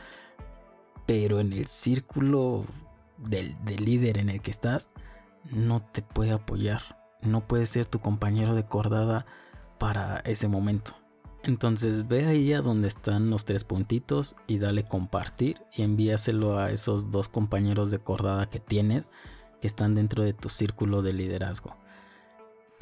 Pero 1.07 1.41
en 1.41 1.53
el 1.53 1.67
círculo 1.67 2.65
del, 3.19 3.57
líder 3.79 4.19
en 4.19 4.31
el 4.31 4.41
que 4.41 4.51
estás, 4.51 4.91
no 5.51 5.83
te 5.83 6.03
puede 6.03 6.33
apoyar. 6.33 6.99
No 7.21 7.47
puede 7.47 7.67
ser 7.67 7.87
tu 7.87 8.01
compañero 8.01 8.55
de 8.55 8.65
cordada 8.65 9.27
para 9.79 10.19
ese 10.21 10.49
momento. 10.49 10.97
Entonces 11.43 12.09
ve 12.09 12.27
ahí 12.27 12.55
a 12.55 12.63
donde 12.63 12.89
están 12.89 13.29
los 13.29 13.45
tres 13.45 13.65
puntitos 13.65 14.35
y 14.47 14.59
dale 14.59 14.85
compartir 14.85 15.61
y 15.77 15.83
envíaselo 15.83 16.59
a 16.59 16.71
esos 16.71 17.11
dos 17.11 17.29
compañeros 17.29 17.91
de 17.91 17.99
cordada 17.99 18.49
que 18.49 18.61
tienes 18.61 19.11
que 19.61 19.67
están 19.67 19.95
dentro 19.95 20.23
de 20.25 20.33
tu 20.33 20.49
círculo 20.49 21.03
de 21.03 21.13
liderazgo. 21.13 21.77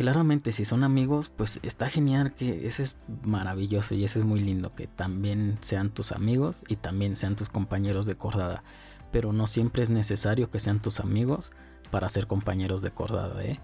Claramente 0.03 0.51
si 0.51 0.65
son 0.65 0.83
amigos, 0.83 1.31
pues 1.31 1.61
está 1.63 1.89
genial 1.89 2.35
que 2.35 2.67
ese 2.67 2.83
es 2.83 2.97
maravilloso 3.23 3.95
y 3.95 4.03
eso 4.03 4.19
es 4.19 4.25
muy 4.25 4.41
lindo 4.41 4.75
que 4.75 4.89
también 4.89 5.59
sean 5.61 5.91
tus 5.91 6.11
amigos 6.11 6.65
y 6.67 6.75
también 6.75 7.15
sean 7.15 7.37
tus 7.37 7.49
compañeros 7.49 8.05
de 8.07 8.17
cordada. 8.17 8.65
Pero 9.13 9.33
no 9.33 9.47
siempre 9.47 9.85
es 9.85 9.91
necesario 9.91 10.51
que 10.51 10.59
sean 10.59 10.83
tus 10.83 10.99
amigos 10.99 11.53
para 11.93 12.09
ser 12.09 12.27
compañeros 12.27 12.83
de 12.83 12.91
cordada, 12.91 13.45
¿eh? 13.45 13.61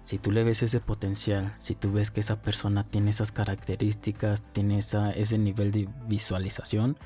Si 0.00 0.18
tú 0.18 0.32
le 0.32 0.42
ves 0.42 0.64
ese 0.64 0.80
potencial, 0.80 1.52
si 1.54 1.76
tú 1.76 1.92
ves 1.92 2.10
que 2.10 2.18
esa 2.18 2.42
persona 2.42 2.82
tiene 2.82 3.10
esas 3.10 3.30
características, 3.30 4.42
tiene 4.52 4.78
ese 4.78 5.38
nivel 5.38 5.70
de 5.70 5.88
visualización, 6.08 6.98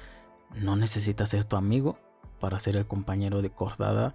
no 0.55 0.77
necesitas 0.77 1.29
ser 1.29 1.45
tu 1.45 1.57
amigo 1.57 1.99
para 2.39 2.59
ser 2.59 2.77
el 2.77 2.87
compañero 2.87 3.43
de 3.43 3.51
cordada 3.51 4.15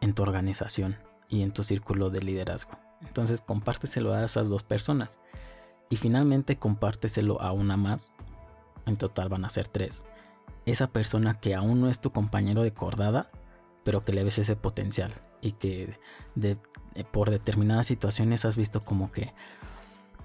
en 0.00 0.14
tu 0.14 0.22
organización 0.22 0.98
y 1.28 1.42
en 1.42 1.50
tu 1.50 1.64
círculo 1.64 2.10
de 2.10 2.20
liderazgo. 2.20 2.78
Entonces 3.06 3.40
compárteselo 3.40 4.12
a 4.12 4.24
esas 4.24 4.48
dos 4.48 4.62
personas. 4.62 5.18
Y 5.88 5.96
finalmente 5.96 6.58
compárteselo 6.58 7.40
a 7.40 7.52
una 7.52 7.76
más. 7.76 8.12
En 8.86 8.96
total 8.96 9.28
van 9.28 9.44
a 9.44 9.50
ser 9.50 9.68
tres. 9.68 10.04
Esa 10.66 10.88
persona 10.88 11.34
que 11.34 11.54
aún 11.54 11.80
no 11.80 11.88
es 11.88 12.00
tu 12.00 12.12
compañero 12.12 12.62
de 12.62 12.72
cordada, 12.72 13.30
pero 13.84 14.04
que 14.04 14.12
le 14.12 14.24
ves 14.24 14.38
ese 14.38 14.56
potencial 14.56 15.12
y 15.40 15.52
que 15.52 15.98
eh, 16.42 16.56
por 17.10 17.30
determinadas 17.30 17.86
situaciones 17.86 18.44
has 18.44 18.56
visto 18.56 18.84
como 18.84 19.10
que 19.10 19.32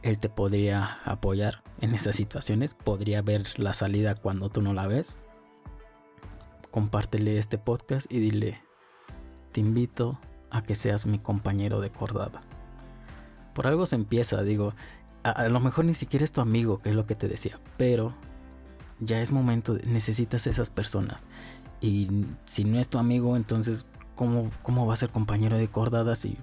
él 0.01 0.19
te 0.19 0.29
podría 0.29 0.99
apoyar 1.03 1.63
en 1.81 1.95
esas 1.95 2.15
situaciones, 2.15 2.73
podría 2.73 3.21
ver 3.21 3.59
la 3.59 3.73
salida 3.73 4.13
cuando 4.13 4.49
tú 4.49 4.61
no 4.61 4.73
la 4.73 4.85
ves. 4.85 5.15
Compártele 6.69 7.37
este 7.37 7.57
podcast 7.57 8.11
y 8.11 8.19
dile, 8.19 8.61
te 9.51 9.61
invito 9.61 10.19
a 10.51 10.61
que 10.61 10.75
seas 10.75 11.05
mi 11.05 11.17
compañero 11.17 11.81
de 11.81 11.89
cordada. 11.89 12.41
Por 13.55 13.65
algo 13.65 13.87
se 13.87 13.95
empieza, 13.95 14.43
digo, 14.43 14.75
a, 15.23 15.47
lo 15.47 15.59
mejor 15.59 15.85
ni 15.85 15.95
siquiera 15.95 16.23
es 16.23 16.31
tu 16.31 16.41
amigo, 16.41 16.79
que 16.79 16.89
es 16.89 16.95
lo 16.95 17.07
que 17.07 17.15
te 17.15 17.27
decía, 17.27 17.59
pero 17.77 18.13
ya 18.99 19.21
es 19.21 19.31
momento, 19.31 19.77
necesitas 19.85 20.45
esas 20.45 20.69
personas. 20.69 21.27
Y 21.81 22.25
si 22.45 22.65
no 22.65 22.79
es 22.79 22.89
tu 22.89 22.99
amigo, 22.99 23.35
entonces, 23.35 23.87
¿cómo, 24.13 24.51
cómo 24.61 24.85
va 24.85 24.93
a 24.93 24.97
ser 24.97 25.09
compañero 25.09 25.57
de 25.57 25.67
cordada 25.69 26.15
si 26.15 26.37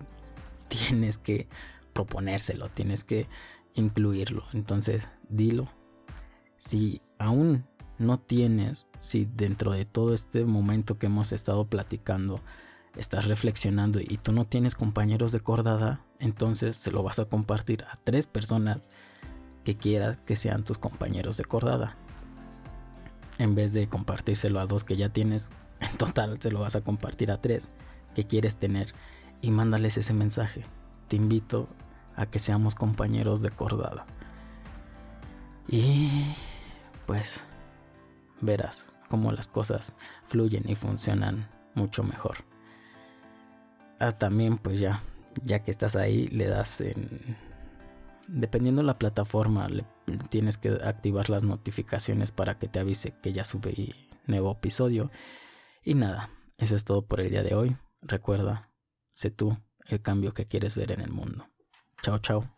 tienes 0.69 1.19
que 1.19 1.47
proponérselo, 1.93 2.71
tienes 2.71 3.05
que 3.05 3.29
incluirlo. 3.75 4.45
Entonces, 4.53 5.11
dilo. 5.29 5.69
Si 6.57 7.03
aún 7.19 7.67
no 7.99 8.19
tienes, 8.19 8.87
si 9.01 9.25
dentro 9.25 9.73
de 9.73 9.85
todo 9.85 10.15
este 10.15 10.45
momento 10.45 10.99
que 10.99 11.07
hemos 11.07 11.33
estado 11.33 11.67
platicando, 11.67 12.41
estás 12.97 13.27
reflexionando 13.27 14.01
y 14.01 14.19
tú 14.23 14.33
no 14.33 14.45
tienes 14.45 14.75
compañeros 14.75 15.33
de 15.33 15.41
cordada, 15.41 16.05
entonces 16.19 16.77
se 16.77 16.91
lo 16.91 17.03
vas 17.03 17.19
a 17.19 17.25
compartir 17.25 17.85
a 17.85 17.97
tres 18.05 18.27
personas 18.27 18.91
que 19.65 19.77
quieras 19.77 20.19
que 20.19 20.37
sean 20.37 20.65
tus 20.65 20.79
compañeros 20.79 21.37
de 21.37 21.45
cordada. 21.45 21.97
En 23.39 23.55
vez 23.55 23.73
de 23.73 23.89
compartírselo 23.89 24.61
a 24.61 24.67
dos 24.67 24.85
que 24.85 24.97
ya 24.97 25.09
tienes, 25.09 25.51
en 25.81 25.97
total 25.97 26.41
se 26.41 26.51
lo 26.51 26.61
vas 26.61 26.77
a 26.77 26.83
compartir 26.83 27.31
a 27.31 27.41
tres 27.41 27.73
que 28.15 28.25
quieres 28.25 28.57
tener 28.57 28.93
y 29.41 29.51
mándales 29.51 29.97
ese 29.97 30.13
mensaje. 30.13 30.65
Te 31.09 31.17
invito 31.17 31.69
a 32.17 32.27
que 32.27 32.39
seamos 32.39 32.75
compañeros 32.75 33.43
de 33.43 33.51
cordada. 33.51 34.07
Y 35.69 36.35
pues 37.07 37.47
verás 38.41 38.87
cómo 39.09 39.33
las 39.33 39.49
cosas 39.49 39.95
fluyen 40.27 40.65
y 40.69 40.75
funcionan 40.75 41.49
mucho 41.75 42.03
mejor. 42.03 42.52
Ah, 44.03 44.11
también 44.11 44.59
pues 44.59 44.81
ya, 44.81 45.01
ya 45.45 45.63
que 45.63 45.71
estás 45.71 45.95
ahí, 45.95 46.27
le 46.29 46.47
das 46.47 46.81
en... 46.81 47.37
Dependiendo 48.27 48.83
la 48.83 48.99
plataforma, 48.99 49.69
le 49.69 49.85
tienes 50.29 50.59
que 50.59 50.71
activar 50.71 51.31
las 51.31 51.45
notificaciones 51.45 52.33
para 52.33 52.59
que 52.59 52.67
te 52.67 52.81
avise 52.81 53.15
que 53.23 53.33
ya 53.33 53.45
sube 53.45 53.95
nuevo 54.27 54.53
episodio. 54.53 55.11
Y 55.85 55.95
nada, 55.95 56.31
eso 56.59 56.75
es 56.75 56.85
todo 56.85 57.07
por 57.07 57.21
el 57.21 57.31
día 57.31 57.45
de 57.45 57.55
hoy. 57.55 57.77
Recuerda, 58.01 58.73
Sé 59.15 59.31
tú 59.31 59.57
el 59.87 60.01
cambio 60.01 60.33
que 60.33 60.47
quieres 60.47 60.75
ver 60.75 60.93
en 60.93 61.01
el 61.01 61.11
mundo. 61.11 61.47
Chao, 62.03 62.19
chao. 62.19 62.51